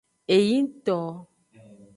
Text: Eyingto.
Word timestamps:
Eyingto. 0.35 0.97